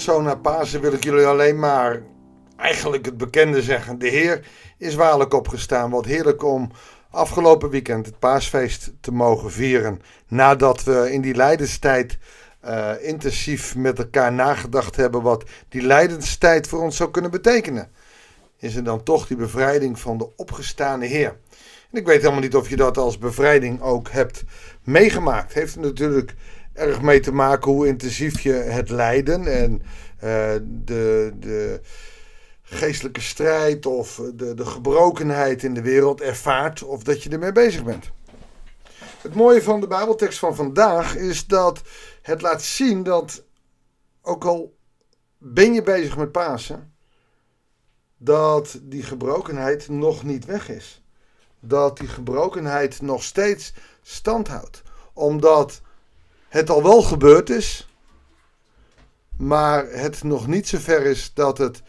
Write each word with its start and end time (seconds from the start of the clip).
zo 0.00 0.20
na 0.20 0.34
Pasen 0.34 0.80
wil 0.80 0.92
ik 0.92 1.04
jullie 1.04 1.26
alleen 1.26 1.58
maar 1.58 2.02
eigenlijk 2.56 3.04
het 3.04 3.16
bekende 3.16 3.62
zeggen. 3.62 3.98
De 3.98 4.08
Heer 4.08 4.46
is 4.78 4.94
waarlijk 4.94 5.34
opgestaan. 5.34 5.90
Wat 5.90 6.04
heerlijk 6.04 6.42
om 6.42 6.70
afgelopen 7.10 7.70
weekend 7.70 8.06
het 8.06 8.18
paasfeest 8.18 8.92
te 9.00 9.12
mogen 9.12 9.50
vieren. 9.50 10.02
Nadat 10.28 10.84
we 10.84 11.12
in 11.12 11.20
die 11.20 11.34
lijdenstijd 11.34 12.18
uh, 12.64 12.90
intensief 13.00 13.76
met 13.76 13.98
elkaar 13.98 14.32
nagedacht 14.32 14.96
hebben 14.96 15.22
wat 15.22 15.44
die 15.68 15.82
lijdenstijd 15.82 16.68
voor 16.68 16.80
ons 16.80 16.96
zou 16.96 17.10
kunnen 17.10 17.30
betekenen. 17.30 17.90
Is 18.58 18.76
er 18.76 18.84
dan 18.84 19.02
toch 19.02 19.26
die 19.26 19.36
bevrijding 19.36 19.98
van 19.98 20.18
de 20.18 20.36
opgestane 20.36 21.06
Heer. 21.06 21.36
En 21.90 21.98
ik 21.98 22.06
weet 22.06 22.20
helemaal 22.20 22.40
niet 22.40 22.56
of 22.56 22.68
je 22.68 22.76
dat 22.76 22.96
als 22.98 23.18
bevrijding 23.18 23.80
ook 23.80 24.10
hebt 24.10 24.44
meegemaakt. 24.84 25.52
Heeft 25.52 25.76
natuurlijk 25.76 26.34
erg 26.80 27.00
mee 27.00 27.20
te 27.20 27.32
maken 27.32 27.72
hoe 27.72 27.86
intensief 27.86 28.40
je 28.40 28.52
het 28.52 28.90
lijden 28.90 29.46
en 29.46 29.82
uh, 30.24 30.54
de, 30.84 31.32
de 31.38 31.80
geestelijke 32.62 33.20
strijd 33.20 33.86
of 33.86 34.22
de, 34.34 34.54
de 34.54 34.66
gebrokenheid 34.66 35.62
in 35.62 35.74
de 35.74 35.82
wereld 35.82 36.20
ervaart 36.20 36.82
of 36.82 37.02
dat 37.02 37.22
je 37.22 37.30
ermee 37.30 37.52
bezig 37.52 37.84
bent. 37.84 38.10
Het 39.22 39.34
mooie 39.34 39.62
van 39.62 39.80
de 39.80 39.86
Bijbeltekst 39.86 40.38
van 40.38 40.54
vandaag 40.54 41.16
is 41.16 41.46
dat 41.46 41.82
het 42.22 42.42
laat 42.42 42.62
zien 42.62 43.02
dat, 43.02 43.44
ook 44.22 44.44
al 44.44 44.76
ben 45.38 45.74
je 45.74 45.82
bezig 45.82 46.16
met 46.16 46.32
Pasen, 46.32 46.94
dat 48.16 48.78
die 48.82 49.02
gebrokenheid 49.02 49.88
nog 49.88 50.22
niet 50.22 50.44
weg 50.44 50.68
is. 50.68 51.02
Dat 51.60 51.98
die 51.98 52.08
gebrokenheid 52.08 53.00
nog 53.00 53.22
steeds 53.22 53.74
stand 54.02 54.48
houdt. 54.48 54.82
Omdat 55.12 55.80
het 56.50 56.70
al 56.70 56.82
wel 56.82 57.02
gebeurd 57.02 57.50
is, 57.50 57.88
maar 59.36 59.90
het 59.90 60.22
nog 60.22 60.46
niet 60.46 60.68
zo 60.68 60.78
ver 60.78 61.06
is 61.06 61.30
dat 61.34 61.58
het 61.58 61.82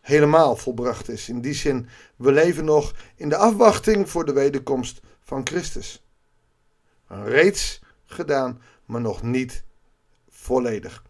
helemaal 0.00 0.56
volbracht 0.56 1.08
is. 1.08 1.28
In 1.28 1.40
die 1.40 1.54
zin, 1.54 1.88
we 2.16 2.32
leven 2.32 2.64
nog 2.64 2.94
in 3.16 3.28
de 3.28 3.36
afwachting 3.36 4.10
voor 4.10 4.24
de 4.24 4.32
wederkomst 4.32 5.00
van 5.24 5.46
Christus. 5.46 6.02
Reeds 7.06 7.80
gedaan, 8.04 8.60
maar 8.84 9.00
nog 9.00 9.22
niet 9.22 9.62
volledig. 10.28 11.02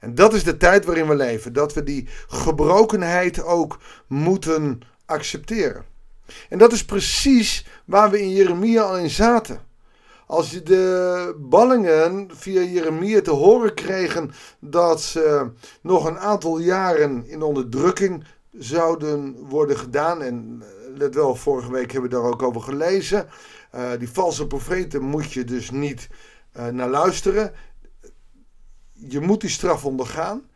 En 0.00 0.14
dat 0.14 0.34
is 0.34 0.44
de 0.44 0.56
tijd 0.56 0.84
waarin 0.84 1.08
we 1.08 1.14
leven, 1.14 1.52
dat 1.52 1.74
we 1.74 1.82
die 1.82 2.08
gebrokenheid 2.28 3.42
ook 3.42 3.80
moeten 4.06 4.80
accepteren. 5.04 5.84
En 6.48 6.58
dat 6.58 6.72
is 6.72 6.84
precies 6.84 7.66
waar 7.84 8.10
we 8.10 8.20
in 8.20 8.30
Jeremia 8.30 8.82
al 8.82 8.98
in 8.98 9.10
zaten. 9.10 9.68
Als 10.30 10.50
je 10.50 10.62
de 10.62 11.34
ballingen 11.38 12.30
via 12.34 12.60
Jeremia 12.60 13.20
te 13.20 13.30
horen 13.30 13.74
kregen 13.74 14.30
dat 14.60 15.02
ze 15.02 15.50
nog 15.82 16.04
een 16.04 16.18
aantal 16.18 16.58
jaren 16.58 17.26
in 17.26 17.42
onderdrukking 17.42 18.24
zouden 18.52 19.36
worden 19.48 19.78
gedaan. 19.78 20.22
En 20.22 20.62
eh, 20.62 20.98
let 20.98 21.14
wel, 21.14 21.34
vorige 21.36 21.72
week 21.72 21.92
hebben 21.92 22.10
we 22.10 22.16
daar 22.16 22.26
ook 22.26 22.42
over 22.42 22.60
gelezen. 22.60 23.28
Uh, 23.74 23.90
die 23.98 24.10
valse 24.10 24.46
profeten 24.46 25.02
moet 25.02 25.32
je 25.32 25.44
dus 25.44 25.70
niet 25.70 26.08
uh, 26.56 26.66
naar 26.66 26.88
luisteren. 26.88 27.52
Je 28.92 29.20
moet 29.20 29.40
die 29.40 29.50
straf 29.50 29.84
ondergaan. 29.84 30.49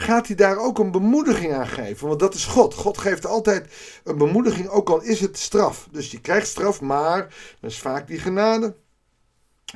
Gaat 0.00 0.26
hij 0.26 0.36
daar 0.36 0.58
ook 0.58 0.78
een 0.78 0.90
bemoediging 0.90 1.52
aan 1.52 1.66
geven? 1.66 2.08
Want 2.08 2.20
dat 2.20 2.34
is 2.34 2.44
God. 2.44 2.74
God 2.74 2.98
geeft 2.98 3.26
altijd 3.26 3.74
een 4.04 4.18
bemoediging, 4.18 4.68
ook 4.68 4.88
al 4.88 5.02
is 5.02 5.20
het 5.20 5.38
straf. 5.38 5.88
Dus 5.90 6.10
je 6.10 6.20
krijgt 6.20 6.46
straf, 6.46 6.80
maar 6.80 7.34
dat 7.60 7.70
is 7.70 7.78
vaak 7.78 8.06
die 8.06 8.18
genade. 8.18 8.76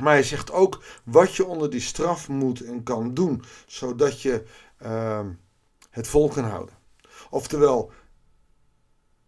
Maar 0.01 0.13
hij 0.13 0.23
zegt 0.23 0.53
ook 0.53 0.83
wat 1.05 1.35
je 1.35 1.47
onder 1.47 1.71
die 1.71 1.81
straf 1.81 2.29
moet 2.29 2.61
en 2.61 2.83
kan 2.83 3.15
doen, 3.15 3.43
zodat 3.67 4.23
je 4.23 4.45
uh, 4.83 5.21
het 5.91 6.09
vol 6.09 6.29
kan 6.29 6.45
houden. 6.45 6.75
Oftewel, 7.31 7.93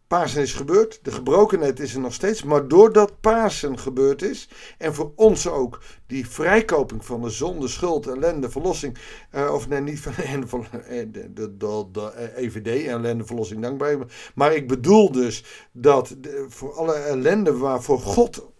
Pasen 0.07 0.43
is 0.43 0.53
gebeurd, 0.53 0.99
de 1.03 1.13
gebrokenheid 1.13 1.81
is 1.81 1.95
er 1.95 2.01
nog 2.01 2.15
steeds, 2.15 2.43
maar 2.43 2.69
doordat 2.69 3.21
Pasen 3.21 3.79
gebeurd 3.79 4.23
is 4.23 4.49
en 4.79 4.95
voor 4.95 5.13
ons 5.17 5.47
ook 5.47 5.83
die 6.07 6.29
vrijkoping 6.29 7.05
van 7.05 7.23
de 7.23 7.31
zonde, 7.31 7.69
schuld, 7.69 8.07
ellende, 8.07 8.51
verlossing, 8.51 8.99
uh, 9.35 9.53
of 9.53 9.69
nee, 9.69 9.81
niet 9.81 10.01
van 10.47 10.67
de, 10.71 11.11
de, 11.33 11.57
de, 11.57 11.89
de 11.93 12.33
EVD, 12.37 12.87
ellende, 12.87 13.25
verlossing, 13.25 13.63
dankbaar, 13.63 13.97
maar 14.35 14.55
ik 14.55 14.69
bedoel 14.69 15.13
dus 15.13 15.45
dat 15.73 16.17
voor 16.49 16.73
alle 16.73 16.95
ellende 16.95 17.57
waarvoor 17.57 17.99
God 17.99 18.51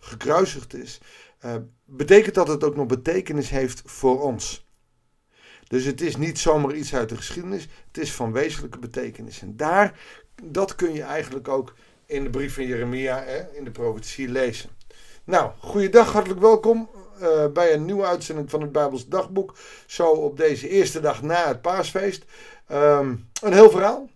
gekruisigd 0.00 0.74
is, 0.74 1.00
betekent 1.84 2.34
dat 2.34 2.48
het 2.48 2.64
ook 2.64 2.76
nog 2.76 2.86
betekenis 2.86 3.50
heeft 3.50 3.82
voor 3.84 4.22
ons. 4.22 4.70
Dus 5.72 5.84
het 5.84 6.00
is 6.00 6.16
niet 6.16 6.38
zomaar 6.38 6.74
iets 6.74 6.94
uit 6.94 7.08
de 7.08 7.16
geschiedenis, 7.16 7.68
het 7.86 7.98
is 7.98 8.12
van 8.12 8.32
wezenlijke 8.32 8.78
betekenis. 8.78 9.42
En 9.42 9.56
daar, 9.56 10.00
dat 10.42 10.74
kun 10.74 10.92
je 10.92 11.02
eigenlijk 11.02 11.48
ook 11.48 11.74
in 12.06 12.24
de 12.24 12.30
brief 12.30 12.54
van 12.54 12.66
Jeremia, 12.66 13.22
hè, 13.22 13.56
in 13.56 13.64
de 13.64 13.70
profetie 13.70 14.28
lezen. 14.28 14.70
Nou, 15.24 15.50
goeiedag, 15.58 16.12
hartelijk 16.12 16.40
welkom 16.40 16.88
uh, 17.20 17.46
bij 17.46 17.72
een 17.74 17.84
nieuwe 17.84 18.04
uitzending 18.04 18.50
van 18.50 18.60
het 18.60 18.72
Bijbels 18.72 19.08
Dagboek. 19.08 19.54
Zo 19.86 20.08
op 20.08 20.36
deze 20.36 20.68
eerste 20.68 21.00
dag 21.00 21.22
na 21.22 21.46
het 21.48 21.60
paasfeest. 21.60 22.24
Um, 22.72 23.28
een 23.42 23.52
heel 23.52 23.70
verhaal, 23.70 24.08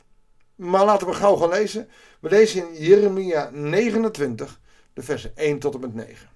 maar 0.55 0.85
laten 0.85 1.07
we 1.07 1.13
gauw 1.13 1.37
gaan 1.37 1.49
lezen. 1.49 1.89
We 2.21 2.29
lezen 2.29 2.69
in 2.69 2.83
Jeremia 2.83 3.51
29, 3.53 4.61
de 4.93 5.03
versen 5.03 5.37
1 5.37 5.59
tot 5.59 5.75
en 5.75 5.81
met 5.81 5.95
9. 5.95 6.29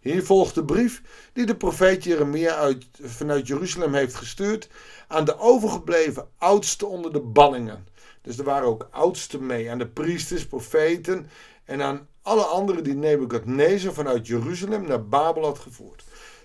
Hier 0.00 0.24
volgt 0.24 0.54
de 0.54 0.64
brief 0.64 1.02
die 1.32 1.46
de 1.46 1.56
profeet 1.56 2.04
Jeremia 2.04 2.54
uit, 2.54 2.86
vanuit 3.02 3.46
Jeruzalem 3.46 3.94
heeft 3.94 4.14
gestuurd 4.14 4.68
aan 5.08 5.24
de 5.24 5.38
overgebleven 5.38 6.28
oudsten 6.38 6.88
onder 6.88 7.12
de 7.12 7.20
ballingen. 7.20 7.86
Dus 8.28 8.38
er 8.38 8.44
waren 8.44 8.68
ook 8.68 8.88
oudsten 8.90 9.46
mee, 9.46 9.70
aan 9.70 9.78
de 9.78 9.88
priesters, 9.88 10.46
profeten 10.46 11.30
en 11.64 11.82
aan 11.82 12.08
alle 12.22 12.42
anderen 12.42 12.84
die 12.84 12.94
Nebukadnezar 12.94 13.92
vanuit 13.92 14.26
Jeruzalem 14.26 14.86
naar 14.86 15.08
Babel 15.08 15.44
had 15.44 15.58
gevoerd. 15.58 16.04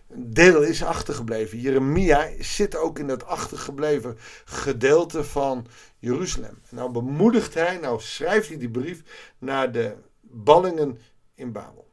Een 0.09 0.33
deel 0.33 0.61
is 0.61 0.83
achtergebleven. 0.83 1.59
Jeremia 1.59 2.29
zit 2.39 2.75
ook 2.75 2.99
in 2.99 3.07
dat 3.07 3.25
achtergebleven 3.25 4.17
gedeelte 4.45 5.23
van 5.23 5.67
Jeruzalem. 5.99 6.61
Nou 6.69 6.91
bemoedigt 6.91 7.53
hij, 7.53 7.77
nou 7.77 8.01
schrijft 8.01 8.47
hij 8.47 8.57
die 8.57 8.71
brief 8.71 9.01
naar 9.37 9.71
de 9.71 9.93
ballingen 10.21 10.99
in 11.35 11.51
Babel. 11.51 11.87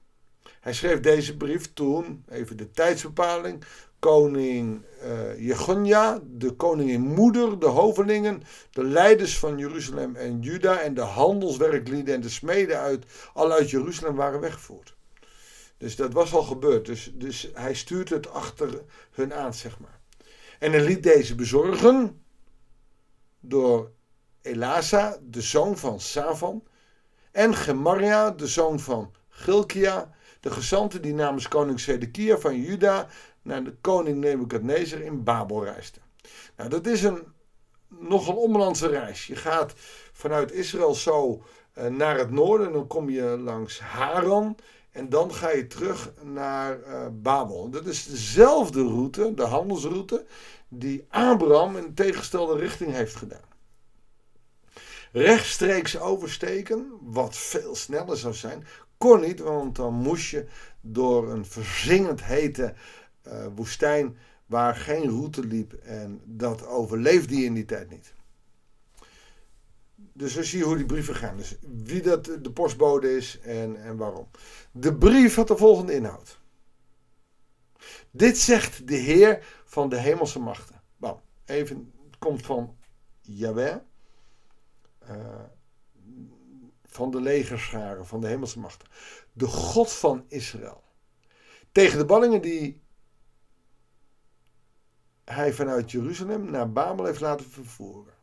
Hij 0.61 0.73
schreef 0.73 1.01
deze 1.01 1.37
brief 1.37 1.73
toen, 1.73 2.25
even 2.29 2.57
de 2.57 2.71
tijdsbepaling, 2.71 3.65
koning 4.01 4.83
uh, 5.03 6.15
de 6.23 6.55
koningin 6.57 7.01
moeder, 7.01 7.59
de 7.59 7.67
hovelingen, 7.67 8.43
de 8.71 8.85
leiders 8.85 9.39
van 9.39 9.59
Jeruzalem 9.59 10.17
en 10.17 10.41
Juda 10.41 10.81
en 10.81 10.95
de 10.95 11.01
handelswerklieden 11.01 12.15
en 12.15 12.21
de 12.21 12.29
smeden 12.29 12.79
uit, 12.79 13.05
al 13.35 13.53
uit 13.53 13.71
Jeruzalem 13.71 14.17
waren 14.17 14.41
weggevoerd. 14.41 14.97
Dus 15.77 15.97
dat 15.97 16.13
was 16.13 16.33
al 16.33 16.43
gebeurd. 16.43 16.87
Dus, 16.87 17.13
dus 17.15 17.51
hij 17.55 17.75
stuurt 17.75 18.09
het 18.09 18.33
achter 18.33 18.83
hun 19.11 19.35
aan, 19.35 19.55
zeg 19.55 19.79
maar. 19.79 20.01
En 20.59 20.73
hij 20.73 20.85
liet 20.85 21.03
deze 21.03 21.35
bezorgen 21.35 22.23
door 23.41 23.91
Elasa, 24.43 25.19
de 25.23 25.41
zoon 25.41 25.79
van 25.79 26.01
Savan, 26.01 26.63
en 27.33 27.55
Gemaria, 27.55 28.31
de 28.31 28.47
zoon 28.47 28.81
van 28.81 29.15
Gilkia, 29.29 30.15
de 30.41 30.51
gezanten 30.51 31.03
die 31.03 31.15
namens 31.15 31.49
koning 31.49 31.81
Zedekia 31.81 32.39
van 32.39 32.61
Juda 32.61 33.09
naar 33.43 33.65
de 33.65 33.75
koning 33.81 34.19
Nebukadnezar 34.19 35.01
in 35.01 35.25
Babel 35.25 35.65
reisden. 35.65 36.03
Nou, 36.57 36.71
dat 36.71 36.87
is 36.87 37.03
een 37.03 37.23
nogal 37.89 38.37
onbelandse 38.37 38.89
reis. 38.89 39.27
Je 39.27 39.37
gaat 39.37 39.73
vanuit 40.13 40.53
Israël 40.53 40.95
zo 40.95 41.43
uh, 41.79 41.87
naar 41.87 42.19
het 42.19 42.31
noorden, 42.31 42.73
dan 42.73 42.87
kom 42.87 43.11
je 43.11 43.23
langs 43.23 43.81
Haran 43.81 44.57
en 44.91 45.09
dan 45.09 45.35
ga 45.35 45.51
je 45.51 45.67
terug 45.67 46.13
naar 46.23 46.79
uh, 46.79 47.07
Babel. 47.13 47.71
Dat 47.71 47.87
is 47.87 48.07
dezelfde 48.07 48.83
route, 48.83 49.35
de 49.35 49.43
handelsroute, 49.43 50.25
die 50.69 51.07
Abraham 51.09 51.77
in 51.77 51.95
tegengestelde 51.95 52.59
richting 52.59 52.93
heeft 52.93 53.17
gedaan. 53.17 53.49
Rechtstreeks 55.13 55.99
oversteken, 55.99 56.93
wat 57.01 57.37
veel 57.37 57.75
sneller 57.75 58.17
zou 58.17 58.35
zijn, 58.35 58.67
kon 58.99 59.21
niet, 59.21 59.41
want 59.41 59.77
dan 59.77 59.95
moest 59.95 60.31
je 60.31 60.47
door 60.81 61.31
een 61.31 61.47
verzingend 61.47 62.25
hete 62.25 62.75
woestijn 63.55 64.17
waar 64.47 64.77
geen 64.77 65.09
route 65.09 65.47
liep. 65.47 65.73
En 65.73 66.21
dat 66.25 66.67
overleefde 66.67 67.37
je 67.37 67.45
in 67.45 67.55
die 67.55 67.65
tijd 67.65 67.91
niet. 67.91 68.15
Dus 70.13 70.33
zo 70.33 70.43
zie 70.43 70.59
je 70.59 70.65
hoe 70.65 70.77
die 70.77 70.87
brieven 70.87 71.15
gaan. 71.15 71.37
Dus 71.37 71.57
wie 71.85 72.03
dat 72.03 72.25
de 72.25 72.53
postbode 72.53 73.17
is 73.17 73.39
en, 73.41 73.83
en 73.83 73.97
waarom. 73.97 74.29
De 74.73 74.95
brief 74.95 75.35
had 75.35 75.49
de 75.49 75.57
volgende 75.57 75.95
inhoud. 75.95 76.41
Dit 78.11 78.39
zegt 78.39 78.89
de 78.89 78.97
Heer 78.97 79.47
van 79.65 79.89
de 79.89 79.99
hemelse 79.99 80.39
machten. 80.39 80.83
Bam. 80.97 81.21
Even, 81.45 81.93
het 82.07 82.19
komt 82.19 82.47
van 82.47 82.77
Yahweh. 83.21 83.77
Uh, 85.11 85.17
van 86.85 87.11
de 87.11 87.21
legerscharen, 87.21 88.07
van 88.07 88.21
de 88.21 88.27
hemelse 88.27 88.59
machten. 88.59 88.89
De 89.33 89.47
God 89.47 89.93
van 89.93 90.25
Israël. 90.29 90.83
Tegen 91.73 91.99
de 91.99 92.05
ballingen 92.05 92.43
die 92.43 92.81
hij 95.31 95.53
vanuit 95.53 95.91
Jeruzalem 95.91 96.51
naar 96.51 96.73
Babel 96.73 97.05
heeft 97.05 97.21
laten 97.21 97.51
vervoeren. 97.51 98.15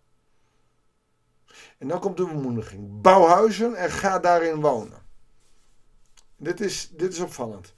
En 1.78 1.88
dan 1.88 2.00
komt 2.00 2.18
de 2.18 2.26
bemoediging. 2.26 3.02
Bouw 3.02 3.26
huizen 3.26 3.76
en 3.76 3.90
ga 3.90 4.20
daarin 4.20 4.62
wonen. 4.62 5.06
Dit 6.36 6.62
is, 6.62 6.90
dit 6.92 7.14
is 7.14 7.20
opvallend. 7.20 7.74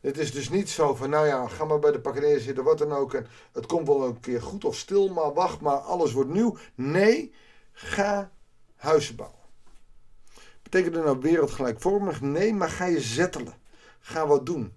Het 0.00 0.18
is 0.18 0.32
dus 0.32 0.48
niet 0.48 0.70
zo 0.70 0.94
van, 0.94 1.10
nou 1.10 1.26
ja, 1.26 1.48
ga 1.48 1.64
maar 1.64 1.78
bij 1.78 1.92
de 1.92 2.00
pakketeer 2.00 2.40
zitten, 2.40 2.64
wat 2.64 2.78
dan 2.78 2.92
ook. 2.92 3.14
En 3.14 3.26
het 3.52 3.66
komt 3.66 3.86
wel 3.86 4.06
een 4.06 4.20
keer 4.20 4.42
goed 4.42 4.64
of 4.64 4.76
stil, 4.76 5.08
maar 5.08 5.34
wacht 5.34 5.60
maar, 5.60 5.76
alles 5.76 6.12
wordt 6.12 6.30
nieuw. 6.30 6.56
Nee, 6.74 7.32
ga 7.72 8.30
huizen 8.76 9.16
bouwen. 9.16 9.38
Betekent 10.62 10.94
dat 10.94 11.04
nou 11.04 11.18
wereldgelijkvormig? 11.20 12.20
Nee, 12.20 12.54
maar 12.54 12.70
ga 12.70 12.84
je 12.84 13.00
zettelen. 13.00 13.54
Ga 14.00 14.26
wat 14.26 14.46
doen. 14.46 14.72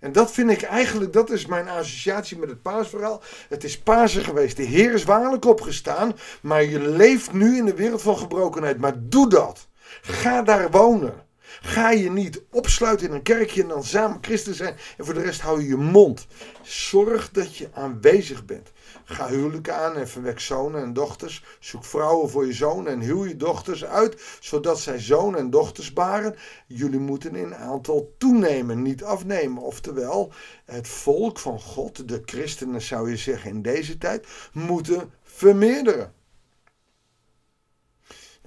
En 0.00 0.12
dat 0.12 0.32
vind 0.32 0.50
ik 0.50 0.62
eigenlijk, 0.62 1.12
dat 1.12 1.30
is 1.30 1.46
mijn 1.46 1.68
associatie 1.68 2.38
met 2.38 2.48
het 2.48 2.62
paasverhaal. 2.62 3.22
Het 3.48 3.64
is 3.64 3.78
Pasen 3.78 4.24
geweest. 4.24 4.56
De 4.56 4.62
Heer 4.62 4.92
is 4.92 5.04
waarlijk 5.04 5.44
opgestaan, 5.44 6.12
maar 6.42 6.64
je 6.64 6.80
leeft 6.80 7.32
nu 7.32 7.56
in 7.56 7.64
de 7.64 7.74
wereld 7.74 8.02
van 8.02 8.18
gebrokenheid. 8.18 8.78
Maar 8.78 8.94
doe 8.98 9.28
dat. 9.28 9.68
Ga 10.00 10.42
daar 10.42 10.70
wonen. 10.70 11.25
Ga 11.60 11.90
je 11.90 12.10
niet 12.10 12.42
opsluiten 12.50 13.08
in 13.08 13.14
een 13.14 13.22
kerkje 13.22 13.62
en 13.62 13.68
dan 13.68 13.84
samen 13.84 14.18
christen 14.20 14.54
zijn 14.54 14.76
en 14.96 15.04
voor 15.04 15.14
de 15.14 15.22
rest 15.22 15.40
hou 15.40 15.60
je 15.60 15.68
je 15.68 15.76
mond. 15.76 16.26
Zorg 16.62 17.30
dat 17.30 17.56
je 17.56 17.68
aanwezig 17.72 18.44
bent. 18.44 18.72
Ga 19.04 19.28
huwelijken 19.28 19.74
aan 19.74 19.96
en 19.96 20.08
verwek 20.08 20.40
zonen 20.40 20.82
en 20.82 20.92
dochters. 20.92 21.44
Zoek 21.60 21.84
vrouwen 21.84 22.30
voor 22.30 22.46
je 22.46 22.52
zonen 22.52 22.92
en 22.92 23.00
huw 23.00 23.24
je 23.24 23.36
dochters 23.36 23.84
uit, 23.84 24.22
zodat 24.40 24.80
zij 24.80 25.00
zonen 25.00 25.40
en 25.40 25.50
dochters 25.50 25.92
baren. 25.92 26.36
Jullie 26.66 26.98
moeten 26.98 27.34
in 27.34 27.54
aantal 27.54 28.14
toenemen, 28.18 28.82
niet 28.82 29.04
afnemen. 29.04 29.62
Oftewel, 29.62 30.32
het 30.64 30.88
volk 30.88 31.38
van 31.38 31.60
God, 31.60 32.08
de 32.08 32.22
christenen 32.24 32.82
zou 32.82 33.10
je 33.10 33.16
zeggen 33.16 33.50
in 33.50 33.62
deze 33.62 33.98
tijd, 33.98 34.26
moeten 34.52 35.12
vermeerderen. 35.22 36.12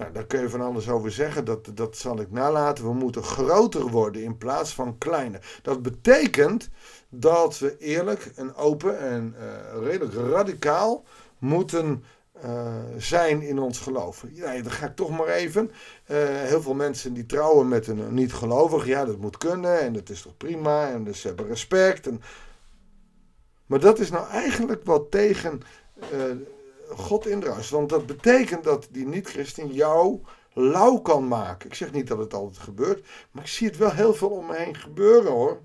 Nou, 0.00 0.12
daar 0.12 0.26
kun 0.26 0.40
je 0.40 0.48
van 0.48 0.60
alles 0.60 0.88
over 0.88 1.12
zeggen, 1.12 1.44
dat, 1.44 1.70
dat 1.74 1.96
zal 1.96 2.20
ik 2.20 2.30
nalaten. 2.30 2.84
We 2.84 2.92
moeten 2.92 3.22
groter 3.22 3.86
worden 3.86 4.22
in 4.22 4.38
plaats 4.38 4.74
van 4.74 4.98
kleiner. 4.98 5.58
Dat 5.62 5.82
betekent 5.82 6.68
dat 7.08 7.58
we 7.58 7.78
eerlijk 7.78 8.32
en 8.36 8.54
open 8.54 8.98
en 8.98 9.34
uh, 9.38 9.82
redelijk 9.82 10.14
radicaal 10.14 11.04
moeten 11.38 12.04
uh, 12.44 12.74
zijn 12.96 13.42
in 13.42 13.58
ons 13.58 13.78
geloof. 13.78 14.24
Ja, 14.32 14.62
dan 14.62 14.70
ga 14.70 14.86
ik 14.86 14.96
toch 14.96 15.10
maar 15.10 15.26
even. 15.26 15.70
Uh, 16.10 16.16
heel 16.24 16.62
veel 16.62 16.74
mensen 16.74 17.12
die 17.12 17.26
trouwen 17.26 17.68
met 17.68 17.86
een 17.86 18.14
niet-gelovig, 18.14 18.86
ja, 18.86 19.04
dat 19.04 19.18
moet 19.18 19.36
kunnen 19.36 19.80
en 19.80 19.92
dat 19.92 20.08
is 20.08 20.22
toch 20.22 20.36
prima 20.36 20.90
en 20.90 21.04
dus 21.04 21.20
ze 21.20 21.26
hebben 21.26 21.46
respect. 21.46 22.08
Maar 23.66 23.80
dat 23.80 23.98
is 23.98 24.10
nou 24.10 24.28
eigenlijk 24.28 24.84
wat 24.84 25.10
tegen 25.10 25.62
God 26.96 27.26
indruist. 27.26 27.70
Want 27.70 27.88
dat 27.88 28.06
betekent 28.06 28.64
dat 28.64 28.88
die 28.90 29.06
niet-christen 29.06 29.72
jou 29.72 30.20
lauw 30.52 30.98
kan 30.98 31.28
maken. 31.28 31.68
Ik 31.68 31.74
zeg 31.74 31.92
niet 31.92 32.06
dat 32.06 32.18
het 32.18 32.34
altijd 32.34 32.62
gebeurt, 32.62 33.06
maar 33.30 33.42
ik 33.42 33.48
zie 33.48 33.66
het 33.66 33.76
wel 33.76 33.92
heel 33.92 34.14
veel 34.14 34.28
om 34.28 34.46
me 34.46 34.56
heen 34.56 34.76
gebeuren 34.76 35.32
hoor. 35.32 35.60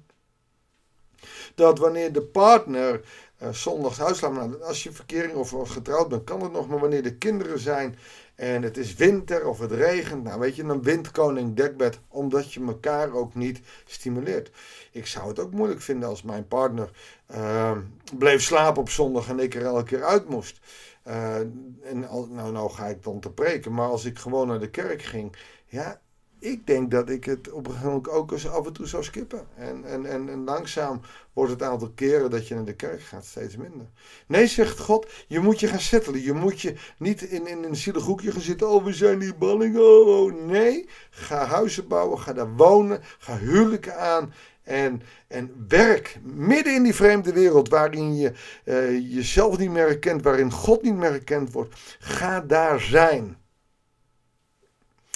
Dat 1.56 1.80
wanneer 1.80 2.14
de 2.14 2.22
partner 2.22 3.02
uh, 3.44 3.50
zondags 3.50 3.98
huis 3.98 4.22
laat, 4.22 4.34
nou, 4.34 4.62
als 4.62 4.84
je 4.84 4.92
verkering 4.92 5.34
of, 5.34 5.72
getrouwd 5.72 6.08
bent, 6.08 6.24
kan 6.24 6.42
het 6.42 6.52
nog, 6.52 6.68
maar 6.68 6.80
wanneer 6.80 7.04
de 7.04 7.18
kinderen 7.18 7.60
zijn 7.60 7.98
en 8.36 8.62
het 8.62 8.78
is 8.78 8.96
winter 8.96 9.48
of 9.48 9.60
het 9.60 9.72
regent, 9.72 10.24
nou 10.24 10.40
weet 10.40 10.56
je, 10.56 10.66
dan 10.66 10.82
wint 10.82 11.12
koning 11.12 11.56
dekbed, 11.56 12.00
omdat 12.08 12.54
je 12.54 12.66
elkaar 12.66 13.14
ook 13.14 13.36
niet 13.36 13.60
stimuleert. 13.86 14.52
Ik 14.92 15.06
zou 15.06 15.28
het 15.28 15.40
ook 15.40 15.52
moeilijk 15.52 15.82
vinden 15.82 16.10
als 16.10 16.24
mijn 16.24 16.48
partner 16.48 16.90
uh, 17.32 17.78
bleef 18.18 18.42
slapen 18.42 18.82
op 18.82 18.90
zondag 18.90 19.30
en 19.30 19.40
ik 19.40 19.56
er 19.56 19.62
elke 19.62 19.84
keer 19.84 20.04
uit 20.04 20.30
moest. 20.30 20.60
Uh, 21.08 21.40
en 21.84 22.00
nou, 22.00 22.52
nou 22.52 22.70
ga 22.70 22.86
ik 22.86 23.04
dan 23.04 23.20
te 23.20 23.32
preken, 23.32 23.74
maar 23.74 23.88
als 23.88 24.06
ik 24.06 24.20
gewoon 24.20 24.48
naar 24.48 24.60
de 24.60 24.70
kerk 24.70 25.02
ging, 25.02 25.36
ja, 25.66 26.02
ik 26.40 26.68
denk 26.68 26.92
dat 26.92 27.10
ik 27.10 27.24
het 27.24 27.52
op 27.52 27.66
een 27.66 27.72
gegeven 27.72 27.88
moment 27.88 28.10
ook 28.10 28.32
eens 28.32 28.48
af 28.48 28.66
en 28.66 28.74
toe 28.74 28.88
zou 28.88 29.04
skippen. 29.04 29.48
En, 29.56 29.84
en, 29.84 30.06
en, 30.06 30.30
en, 30.30 30.44
langzaam 30.44 31.02
wordt 31.34 31.52
het 31.52 31.64
aantal 31.64 31.92
keren 31.96 32.30
dat 32.30 32.48
je 32.48 32.56
naar 32.56 32.66
de 32.66 32.76
kerk 32.76 33.02
gaat 33.02 33.26
steeds 33.26 33.58
minder. 33.58 33.88
Nee, 34.28 34.48
zegt 34.48 34.80
God, 34.80 35.12
je 35.28 35.40
moet 35.40 35.60
je 35.60 35.68
gaan 35.68 35.80
settelen. 35.80 36.22
Je 36.22 36.34
moet 36.34 36.62
je 36.62 36.76
niet 36.98 37.22
in, 37.22 37.48
in 37.48 37.64
een 37.64 37.76
zielig 37.76 38.04
hoekje 38.04 38.32
gaan 38.32 38.42
zitten. 38.42 38.70
Oh, 38.70 38.84
we 38.84 38.94
zijn 38.94 39.20
die 39.20 39.36
ballingen. 39.36 39.82
Oh, 39.82 40.08
oh, 40.08 40.34
nee, 40.34 40.90
ga 41.10 41.46
huizen 41.46 41.88
bouwen, 41.88 42.20
ga 42.20 42.34
daar 42.34 42.56
wonen, 42.56 43.00
ga 43.18 43.38
huwelijken 43.38 44.00
aan. 44.00 44.34
En, 44.66 45.02
en 45.28 45.66
werk 45.68 46.20
midden 46.24 46.74
in 46.74 46.84
die 46.84 46.96
vreemde 46.96 47.34
wereld 47.34 47.70
waarin 47.70 48.16
je 48.16 48.34
uh, 48.66 49.16
jezelf 49.16 49.58
niet 49.58 49.70
meer 49.70 49.86
herkent, 49.86 50.24
waarin 50.24 50.52
God 50.52 50.82
niet 50.82 50.96
meer 50.96 51.10
herkend 51.10 51.52
wordt. 51.52 51.76
Ga 52.00 52.42
daar 52.42 52.80
zijn. 52.80 53.38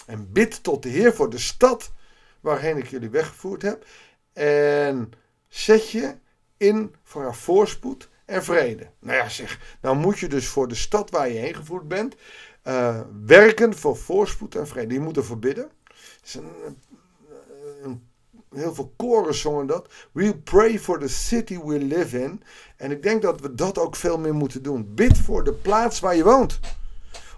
En 0.06 0.32
bid 0.32 0.64
tot 0.64 0.84
de 0.84 0.90
Heer 0.90 1.14
voor 1.14 1.30
de 1.30 1.38
stad 1.38 1.92
waarheen 2.40 2.78
ik 2.78 2.88
jullie 2.88 3.10
weggevoerd 3.10 3.62
heb. 3.62 3.86
En 4.34 5.12
zet 5.48 5.90
je 5.90 6.16
in 6.58 6.96
voor 7.04 7.36
voorspoed 7.36 8.10
en 8.26 8.44
vrede. 8.44 8.90
Nou 9.00 9.18
ja, 9.18 9.30
zeg, 9.30 9.78
nou 9.82 9.96
moet 9.96 10.20
je 10.20 10.28
dus 10.28 10.48
voor 10.48 10.68
de 10.68 10.76
stad 10.76 11.10
waar 11.10 11.30
je 11.30 11.40
heen 11.40 11.56
gevoerd 11.56 11.88
bent 11.88 12.16
uh, 12.64 13.02
werken 13.26 13.76
voor 13.76 13.98
voorspoed 13.98 14.56
en 14.56 14.68
vrede. 14.68 14.94
Je 14.94 15.00
moet 15.00 15.18
ervoor 15.18 15.40
bidden. 15.40 15.72
Het 15.84 16.22
is 16.24 16.34
een, 16.34 16.78
een 17.84 18.09
heel 18.56 18.74
veel 18.74 18.94
koren 18.98 19.36
zongen 19.36 19.68
dat. 19.68 19.90
We 20.12 20.38
pray 20.38 20.80
for 20.80 21.00
the 21.00 21.08
city 21.08 21.60
we 21.60 21.80
live 21.80 22.22
in. 22.22 22.44
En 22.78 22.92
ik 22.92 23.04
denk 23.04 23.22
dat 23.22 23.42
we 23.42 23.56
dat 23.56 23.78
ook 23.78 23.96
veel 23.96 24.18
meer 24.18 24.36
moeten 24.36 24.64
doen. 24.64 24.92
Bid 24.96 25.18
voor 25.18 25.44
de 25.44 25.54
plaats 25.54 26.00
waar 26.00 26.16
je 26.16 26.24
woont. 26.24 26.60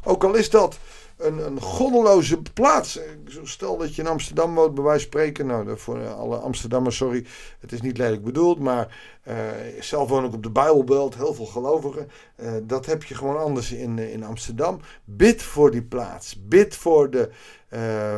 Ook 0.03 0.23
al 0.23 0.33
is 0.33 0.49
dat 0.49 0.77
een, 1.17 1.45
een 1.45 1.61
goddeloze 1.61 2.41
plaats. 2.53 2.99
Stel 3.43 3.77
dat 3.77 3.95
je 3.95 4.01
in 4.01 4.07
Amsterdam 4.07 4.55
woont, 4.55 4.73
bij 4.73 4.83
wijze 4.83 4.99
van 4.99 5.07
spreken. 5.07 5.45
Nou, 5.45 5.77
voor 5.77 6.07
alle 6.07 6.37
Amsterdammers, 6.37 6.95
sorry, 6.95 7.25
het 7.59 7.71
is 7.71 7.81
niet 7.81 7.97
lelijk 7.97 8.23
bedoeld. 8.23 8.59
Maar 8.59 8.97
uh, 9.27 9.35
zelf 9.79 10.09
woon 10.09 10.25
ik 10.25 10.33
op 10.33 10.43
de 10.43 10.49
Bijbelbelt, 10.49 11.15
heel 11.15 11.33
veel 11.33 11.45
gelovigen. 11.45 12.09
Uh, 12.35 12.51
dat 12.63 12.85
heb 12.85 13.03
je 13.03 13.15
gewoon 13.15 13.37
anders 13.39 13.71
in, 13.71 13.99
in 13.99 14.23
Amsterdam. 14.23 14.79
Bid 15.03 15.43
voor 15.43 15.71
die 15.71 15.83
plaats. 15.83 16.47
Bid 16.47 16.75
voor 16.75 17.09
de 17.09 17.29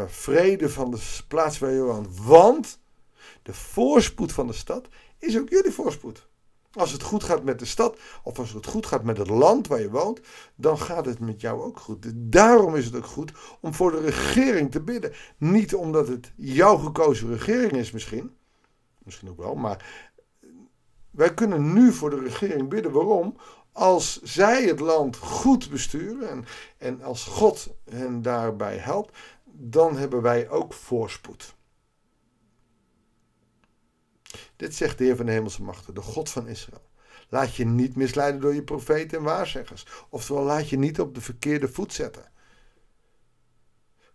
vrede 0.07 0.69
van 0.69 0.92
de 0.92 1.00
plaats 1.28 1.59
waar 1.59 1.71
je 1.71 1.81
woont. 1.81 2.07
Want 2.26 2.80
de 3.44 3.54
voorspoed 3.54 4.31
van 4.31 4.47
de 4.47 4.54
stad 4.54 4.88
is 5.19 5.38
ook 5.38 5.50
jullie 5.50 5.71
voorspoed. 5.71 6.28
Als 6.73 6.92
het 6.92 7.04
goed 7.04 7.23
gaat 7.23 7.44
met 7.44 7.59
de 7.59 7.66
stad, 7.66 8.00
of 8.23 8.40
als 8.40 8.54
het 8.54 8.66
goed 8.66 8.85
gaat 8.85 9.04
met 9.04 9.18
het 9.18 9.30
land 9.30 9.68
waar 9.68 9.80
je 9.80 9.90
woont, 9.90 10.19
dan 10.56 10.78
gaat 10.78 11.06
het 11.06 11.19
met 11.19 11.42
jou 11.42 11.62
ook 11.62 11.80
goed. 11.80 12.12
Daarom 12.16 12.76
is 12.76 12.85
het 12.85 12.95
ook 12.95 13.06
goed 13.06 13.31
om 13.59 13.73
voor 13.73 13.92
de 13.92 14.00
regering 14.00 14.71
te 14.71 14.81
bidden. 14.81 15.14
Niet 15.38 15.76
omdat 15.76 16.07
het 16.07 16.31
jouw 16.35 16.78
gekozen 16.78 17.30
regering 17.30 17.71
is 17.71 17.92
misschien, 17.92 18.35
misschien 19.04 19.30
ook 19.30 19.38
wel, 19.38 19.56
maar 19.56 20.09
wij 21.12 21.33
kunnen 21.33 21.73
nu 21.73 21.92
voor 21.92 22.09
de 22.09 22.19
regering 22.19 22.69
bidden. 22.69 22.92
Waarom? 22.92 23.35
Als 23.71 24.21
zij 24.21 24.64
het 24.64 24.80
land 24.80 25.18
goed 25.18 25.69
besturen 25.69 26.30
en, 26.30 26.45
en 26.78 27.02
als 27.02 27.23
God 27.23 27.69
hen 27.90 28.21
daarbij 28.21 28.78
helpt, 28.78 29.18
dan 29.44 29.97
hebben 29.97 30.21
wij 30.21 30.50
ook 30.50 30.73
voorspoed. 30.73 31.56
Dit 34.56 34.75
zegt 34.75 34.97
de 34.97 35.04
Heer 35.04 35.16
van 35.16 35.25
de 35.25 35.31
hemelse 35.31 35.63
machten, 35.63 35.94
de 35.94 36.02
God 36.02 36.30
van 36.30 36.47
Israël. 36.47 36.81
Laat 37.30 37.56
je 37.56 37.66
niet 37.66 37.95
misleiden 37.95 38.42
door 38.42 38.56
je 38.56 38.63
profeten 38.63 39.18
en 39.18 39.23
waarzeggers. 39.23 39.85
Oftewel, 40.09 40.44
laat 40.44 40.69
je 40.69 40.78
niet 40.78 40.99
op 40.99 41.16
de 41.16 41.21
verkeerde 41.21 41.68
voet 41.68 41.94
zetten. 41.94 42.31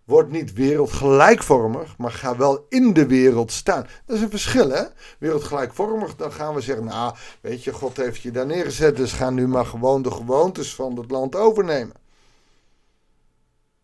Word 0.04 0.30
niet 0.30 0.52
wereldgelijkvormig, 0.52 1.96
maar 1.96 2.10
ga 2.10 2.36
wel 2.36 2.66
in 2.68 2.92
de 2.92 3.06
wereld 3.06 3.52
staan. 3.52 3.86
Dat 4.06 4.16
is 4.16 4.22
een 4.22 4.30
verschil, 4.30 4.70
hè? 4.70 4.84
Wereldgelijkvormig, 5.18 6.16
dan 6.16 6.32
gaan 6.32 6.54
we 6.54 6.60
zeggen, 6.60 6.84
nou, 6.84 7.14
weet 7.40 7.64
je, 7.64 7.72
God 7.72 7.96
heeft 7.96 8.20
je 8.20 8.30
daar 8.30 8.46
neergezet, 8.46 8.96
dus 8.96 9.12
ga 9.12 9.30
nu 9.30 9.48
maar 9.48 9.66
gewoon 9.66 10.02
de 10.02 10.10
gewoontes 10.10 10.74
van 10.74 10.96
het 10.96 11.10
land 11.10 11.36
overnemen. 11.36 11.96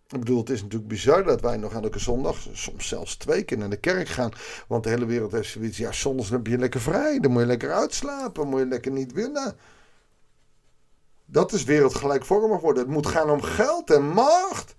Ik 0.09 0.19
bedoel, 0.19 0.39
het 0.39 0.51
is 0.51 0.63
natuurlijk 0.63 0.89
bizar 0.89 1.25
dat 1.25 1.41
wij 1.41 1.57
nog 1.57 1.73
elke 1.73 1.99
zondag, 1.99 2.37
soms 2.53 2.89
zelfs 2.89 3.17
twee 3.17 3.43
keer 3.43 3.59
naar 3.59 3.71
de 3.71 3.77
kerk 3.77 4.09
gaan. 4.09 4.33
Want 4.69 4.85
de 4.85 4.91
hele 4.91 5.07
wereld 5.07 5.33
heeft 5.33 5.51
zoiets, 5.51 5.79
ja, 5.79 5.93
zondags 5.93 6.31
heb 6.31 6.47
je 6.47 6.59
lekker 6.59 6.81
vrij. 6.81 7.21
Dan 7.21 7.31
moet 7.31 7.41
je 7.41 7.47
lekker 7.47 7.73
uitslapen, 7.73 8.49
moet 8.49 8.61
je 8.61 8.67
lekker 8.67 8.93
niet 8.93 9.13
winnen. 9.13 9.57
Dat 11.27 11.53
is 11.53 11.65
wereldgelijkvormig 11.65 12.61
worden. 12.61 12.83
Het 12.83 12.93
moet 12.93 13.07
gaan 13.07 13.31
om 13.31 13.43
geld 13.43 13.91
en 13.91 14.09
macht. 14.09 14.77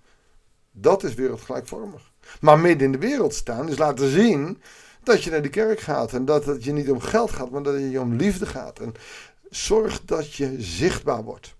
Dat 0.72 1.03
is 1.03 1.13
wereldgelijkvormig. 1.13 2.12
Maar 2.41 2.60
midden 2.60 2.86
in 2.86 2.91
de 2.91 3.08
wereld 3.08 3.34
staan 3.34 3.70
is 3.70 3.77
laten 3.77 4.10
zien 4.10 4.62
dat 5.03 5.24
je 5.24 5.29
naar 5.29 5.41
de 5.41 5.50
kerk 5.50 5.79
gaat. 5.79 6.13
En 6.13 6.25
dat 6.25 6.46
het 6.46 6.63
je 6.63 6.72
niet 6.72 6.89
om 6.89 7.00
geld 7.00 7.32
gaat, 7.32 7.50
maar 7.50 7.63
dat 7.63 7.74
het 7.74 7.91
je 7.91 8.01
om 8.01 8.15
liefde 8.15 8.46
gaat. 8.46 8.79
En 8.79 8.94
zorg 9.50 10.01
dat 10.05 10.34
je 10.34 10.55
zichtbaar 10.62 11.24
wordt. 11.24 11.55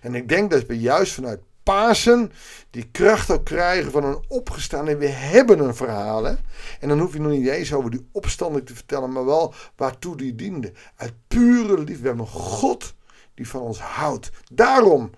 En 0.00 0.14
ik 0.14 0.28
denk 0.28 0.50
dat 0.50 0.66
we 0.66 0.78
juist 0.78 1.12
vanuit 1.12 1.40
Pasen 1.68 2.32
die 2.70 2.88
kracht 2.90 3.30
ook 3.30 3.44
krijgen 3.44 3.90
van 3.90 4.04
een 4.04 4.24
opgestaan. 4.28 4.88
En 4.88 4.98
we 4.98 5.06
hebben 5.06 5.58
een 5.58 5.74
verhaal. 5.74 6.26
En 6.26 6.88
dan 6.88 6.98
hoef 6.98 7.12
je 7.12 7.20
nog 7.20 7.30
niet 7.30 7.48
eens 7.48 7.72
over 7.72 7.90
die 7.90 8.08
opstanding 8.12 8.66
te 8.66 8.74
vertellen, 8.74 9.12
maar 9.12 9.24
wel 9.24 9.54
waartoe 9.76 10.16
die 10.16 10.34
diende. 10.34 10.72
Uit 10.96 11.12
pure 11.26 11.78
liefde. 11.78 12.02
We 12.02 12.06
hebben 12.06 12.24
een 12.24 12.32
God 12.32 12.94
die 13.34 13.48
van 13.48 13.60
ons 13.60 13.80
houdt. 13.80 14.30
Daarom 14.52 15.10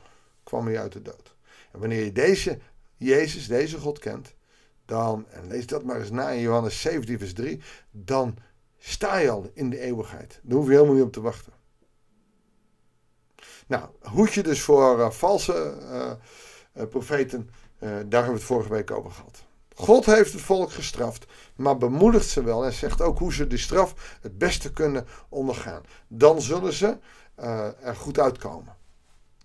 kwam 0.42 0.66
hij 0.66 0.80
uit 0.80 0.92
de 0.92 1.02
dood. 1.02 1.35
En 1.73 1.78
wanneer 1.78 2.04
je 2.04 2.12
deze 2.12 2.59
Jezus, 2.97 3.47
deze 3.47 3.78
God 3.78 3.99
kent, 3.99 4.35
dan, 4.85 5.26
en 5.28 5.47
lees 5.47 5.66
dat 5.66 5.85
maar 5.85 6.00
eens 6.00 6.11
na 6.11 6.30
in 6.30 6.40
Johannes 6.40 6.80
17, 6.80 7.19
vers 7.19 7.33
3, 7.33 7.61
dan 7.90 8.37
sta 8.78 9.16
je 9.16 9.30
al 9.30 9.50
in 9.54 9.71
de 9.71 9.80
eeuwigheid. 9.80 10.40
Daar 10.42 10.57
hoef 10.57 10.66
je 10.66 10.73
helemaal 10.73 10.95
niet 10.95 11.04
op 11.04 11.12
te 11.12 11.21
wachten. 11.21 11.52
Nou, 13.71 13.85
hoed 14.00 14.33
je 14.33 14.43
dus 14.43 14.62
voor 14.62 14.99
uh, 14.99 15.11
valse 15.11 15.75
uh, 16.77 16.87
profeten, 16.89 17.50
daar 17.79 17.91
hebben 17.91 18.27
we 18.27 18.33
het 18.33 18.43
vorige 18.43 18.73
week 18.73 18.91
over 18.91 19.11
gehad. 19.11 19.45
God 19.75 20.07
heeft 20.07 20.33
het 20.33 20.41
volk 20.41 20.73
gestraft, 20.73 21.27
maar 21.57 21.77
bemoedigt 21.77 22.29
ze 22.29 22.43
wel 22.43 22.65
en 22.65 22.73
zegt 22.73 23.00
ook 23.00 23.19
hoe 23.19 23.33
ze 23.33 23.47
die 23.47 23.59
straf 23.59 24.19
het 24.21 24.39
beste 24.39 24.73
kunnen 24.73 25.07
ondergaan. 25.29 25.83
Dan 26.09 26.43
zullen 26.43 26.73
ze 26.73 26.97
er 27.83 27.97
goed 27.97 28.19
uitkomen. 28.19 28.77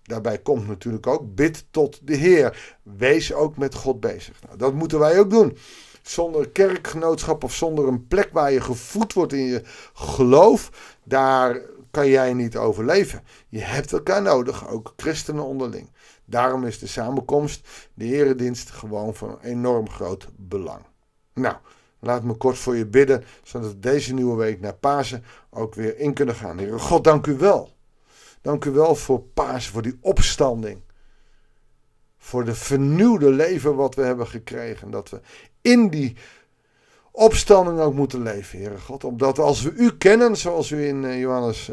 Daarbij 0.03 0.37
komt 0.37 0.67
natuurlijk 0.67 1.07
ook 1.07 1.35
bid 1.35 1.65
tot 1.71 1.99
de 2.03 2.15
Heer. 2.15 2.77
Wees 2.83 3.33
ook 3.33 3.57
met 3.57 3.75
God 3.75 3.99
bezig. 3.99 4.41
Nou, 4.45 4.57
dat 4.57 4.73
moeten 4.73 4.99
wij 4.99 5.19
ook 5.19 5.29
doen. 5.29 5.57
Zonder 6.01 6.49
kerkgenootschap 6.49 7.43
of 7.43 7.53
zonder 7.53 7.87
een 7.87 8.07
plek 8.07 8.29
waar 8.31 8.51
je 8.51 8.61
gevoed 8.61 9.13
wordt 9.13 9.33
in 9.33 9.45
je 9.45 9.61
geloof, 9.93 10.71
daar 11.03 11.61
kan 11.95 12.07
jij 12.07 12.33
niet 12.33 12.57
overleven. 12.57 13.23
Je 13.47 13.59
hebt 13.59 13.93
elkaar 13.93 14.21
nodig, 14.21 14.69
ook 14.69 14.93
christenen 14.97 15.43
onderling. 15.43 15.89
Daarom 16.25 16.65
is 16.65 16.79
de 16.79 16.87
samenkomst, 16.87 17.67
de 17.93 18.05
eredienst, 18.05 18.69
gewoon 18.69 19.15
van 19.15 19.39
enorm 19.41 19.89
groot 19.89 20.27
belang. 20.35 20.81
Nou, 21.33 21.55
laat 21.99 22.23
me 22.23 22.33
kort 22.33 22.57
voor 22.57 22.75
je 22.75 22.85
bidden, 22.85 23.23
zodat 23.43 23.71
we 23.71 23.79
deze 23.79 24.13
nieuwe 24.13 24.35
week 24.35 24.59
naar 24.59 24.73
Pasen 24.73 25.23
ook 25.49 25.75
weer 25.75 25.99
in 25.99 26.13
kunnen 26.13 26.35
gaan. 26.35 26.57
Heer 26.57 26.79
God, 26.79 27.03
dank 27.03 27.27
u 27.27 27.37
wel. 27.37 27.73
Dank 28.41 28.65
u 28.65 28.71
wel 28.71 28.95
voor 28.95 29.21
Pasen, 29.21 29.71
voor 29.71 29.81
die 29.81 29.97
opstanding. 30.01 30.79
Voor 32.17 32.45
de 32.45 32.55
vernieuwde 32.55 33.29
leven 33.29 33.75
wat 33.75 33.95
we 33.95 34.01
hebben 34.01 34.27
gekregen. 34.27 34.91
Dat 34.91 35.09
we 35.09 35.19
in 35.61 35.89
die 35.89 36.15
opstanding 37.15 37.79
ook 37.79 37.93
moeten 37.93 38.23
leven, 38.23 38.59
Heere 38.59 38.79
God. 38.79 39.03
Omdat 39.03 39.39
als 39.39 39.61
we 39.61 39.71
u 39.71 39.97
kennen, 39.97 40.37
zoals 40.37 40.69
u 40.69 40.87
in 40.87 41.05
eh, 41.05 41.19
Johannes 41.19 41.69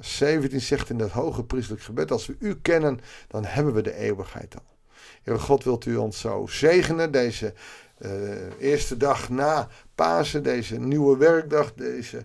17 0.00 0.58
eh, 0.58 0.64
zegt 0.64 0.90
in 0.90 0.98
dat 0.98 1.10
hoge 1.10 1.44
priestelijk 1.44 1.82
gebed, 1.82 2.10
als 2.10 2.26
we 2.26 2.36
u 2.38 2.54
kennen, 2.62 3.00
dan 3.28 3.44
hebben 3.44 3.74
we 3.74 3.82
de 3.82 3.94
eeuwigheid 3.94 4.54
al. 4.54 4.76
Heere 5.22 5.40
God, 5.40 5.64
wilt 5.64 5.86
u 5.86 5.96
ons 5.96 6.20
zo 6.20 6.46
zegenen 6.46 7.10
deze 7.10 7.54
uh, 7.98 8.10
eerste 8.58 8.96
dag 8.96 9.28
na 9.28 9.68
Pasen, 9.94 10.42
deze 10.42 10.78
nieuwe 10.78 11.16
werkdag, 11.16 11.74
deze 11.74 12.22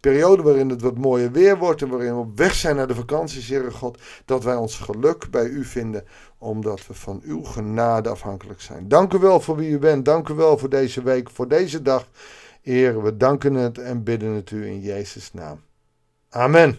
periode 0.00 0.42
waarin 0.42 0.68
het 0.68 0.80
wat 0.80 0.96
mooier 0.96 1.32
weer 1.32 1.58
wordt 1.58 1.82
en 1.82 1.88
waarin 1.88 2.14
we 2.14 2.20
op 2.20 2.36
weg 2.36 2.54
zijn 2.54 2.76
naar 2.76 2.86
de 2.86 2.94
vakanties, 2.94 3.48
Heere 3.48 3.70
God, 3.70 3.98
dat 4.24 4.44
wij 4.44 4.54
ons 4.54 4.78
geluk 4.78 5.30
bij 5.30 5.46
u 5.46 5.64
vinden, 5.64 6.04
omdat 6.38 6.86
we 6.86 6.94
van 6.94 7.20
uw 7.24 7.42
genade 7.42 8.08
afhankelijk 8.08 8.60
zijn. 8.60 8.88
Dank 8.88 9.12
u 9.12 9.18
wel 9.18 9.40
voor 9.40 9.56
wie 9.56 9.70
u 9.70 9.78
bent. 9.78 10.04
Dank 10.04 10.28
u 10.28 10.34
wel 10.34 10.58
voor 10.58 10.70
deze 10.70 11.02
week, 11.02 11.30
voor 11.30 11.48
deze 11.48 11.82
dag. 11.82 12.08
Heer, 12.62 13.02
we 13.02 13.16
danken 13.16 13.54
het 13.54 13.78
en 13.78 14.02
bidden 14.02 14.32
het 14.32 14.50
u 14.50 14.66
in 14.66 14.80
Jezus' 14.80 15.32
naam. 15.32 15.60
Amen. 16.28 16.78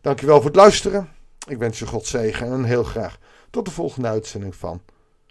Dank 0.00 0.20
u 0.20 0.26
wel 0.26 0.36
voor 0.36 0.46
het 0.46 0.56
luisteren. 0.56 1.08
Ik 1.48 1.58
wens 1.58 1.78
je 1.78 1.86
God 1.86 2.06
zegen 2.06 2.52
en 2.52 2.64
heel 2.64 2.84
graag 2.84 3.18
tot 3.50 3.64
de 3.64 3.70
volgende 3.70 4.08
uitzending 4.08 4.54
van 4.54 4.82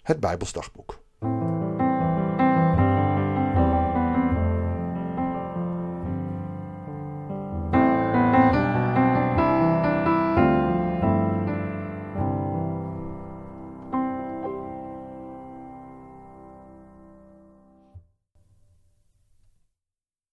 het 0.02 0.20
Bijbelsdagboek. 0.20 1.04